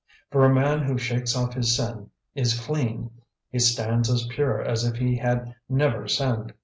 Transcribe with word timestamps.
For 0.31 0.43
a 0.43 0.51
man 0.51 0.79
who 0.81 0.97
shakes 0.97 1.35
off 1.35 1.53
his 1.53 1.77
sin 1.77 2.09
is 2.33 2.59
clean; 2.59 3.11
he 3.51 3.59
stands 3.59 4.09
as 4.09 4.25
pure 4.25 4.59
as 4.59 4.83
if 4.83 4.95
he 4.95 5.17
had 5.17 5.53
never 5.69 6.07
sinned. 6.07 6.55